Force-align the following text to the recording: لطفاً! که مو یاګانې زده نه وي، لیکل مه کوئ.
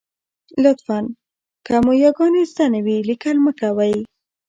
لطفاً! 0.63 0.99
که 1.65 1.73
مو 1.85 1.93
یاګانې 2.03 2.43
زده 2.51 2.65
نه 2.73 2.79
وي، 2.85 2.97
لیکل 3.09 3.37
مه 3.45 3.51
کوئ. 3.59 3.95